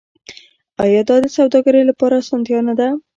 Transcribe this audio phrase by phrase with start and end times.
[0.83, 2.87] آیا دا د سوداګرۍ لپاره اسانتیا نه ده؟